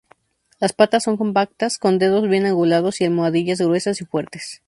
Las 0.59 0.73
patas 0.73 1.03
son 1.03 1.15
compactas, 1.15 1.77
con 1.77 1.99
dedos 1.99 2.27
bien 2.27 2.47
angulados 2.47 2.99
y 3.01 3.05
almohadillas 3.05 3.61
gruesas 3.61 4.01
y 4.01 4.05
fuertes. 4.05 4.59